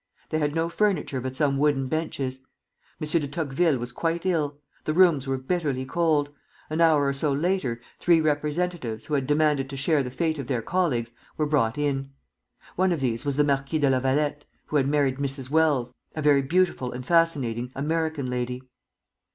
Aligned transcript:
They 0.29 0.39
had 0.39 0.55
no 0.55 0.67
furniture 0.67 1.21
but 1.21 1.35
some 1.35 1.59
wooden 1.59 1.87
benches. 1.87 2.39
M. 2.99 3.07
de 3.07 3.27
Tocqueville 3.27 3.77
was 3.77 3.91
quite 3.91 4.25
ill. 4.25 4.59
The 4.85 4.95
rooms 4.95 5.27
were 5.27 5.37
bitterly 5.37 5.85
cold. 5.85 6.31
An 6.71 6.81
hour 6.81 7.05
or 7.07 7.13
so 7.13 7.31
later, 7.31 7.79
three 7.99 8.19
representatives, 8.19 9.05
who 9.05 9.13
had 9.13 9.27
demanded 9.27 9.69
to 9.69 9.77
share 9.77 10.01
the 10.01 10.09
fate 10.09 10.39
of 10.39 10.47
their 10.47 10.63
colleagues, 10.63 11.13
were 11.37 11.45
brought 11.45 11.77
in. 11.77 12.09
One 12.75 12.91
of 12.91 12.99
these 12.99 13.25
was 13.25 13.35
the 13.35 13.43
Marquis 13.43 13.77
de 13.77 13.91
La 13.91 13.99
Vallette, 13.99 14.45
who 14.69 14.77
had 14.77 14.87
married 14.87 15.17
Mrs. 15.17 15.51
Welles, 15.51 15.93
a 16.15 16.21
very 16.23 16.41
beautiful 16.41 16.91
and 16.91 17.05
fascinating 17.05 17.71
American 17.75 18.27
lady. 18.27 18.63